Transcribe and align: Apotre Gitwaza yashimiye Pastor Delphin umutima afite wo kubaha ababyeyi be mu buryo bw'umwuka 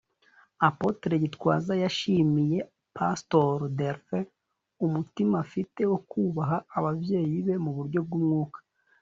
Apotre 0.67 1.13
Gitwaza 1.23 1.73
yashimiye 1.83 2.57
Pastor 2.97 3.55
Delphin 3.77 4.27
umutima 4.85 5.35
afite 5.45 5.79
wo 5.91 5.99
kubaha 6.09 6.57
ababyeyi 6.77 7.35
be 7.45 7.55
mu 7.63 7.71
buryo 7.77 7.99
bw'umwuka 8.07 8.59